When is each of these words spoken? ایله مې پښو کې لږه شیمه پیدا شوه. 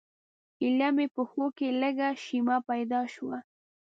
ایله 0.61 0.89
مې 0.95 1.05
پښو 1.15 1.45
کې 1.57 1.67
لږه 1.81 2.09
شیمه 2.23 2.57
پیدا 2.69 3.01
شوه. 3.13 3.37